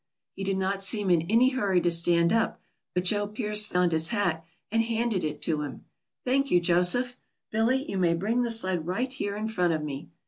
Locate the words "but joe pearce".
2.95-3.67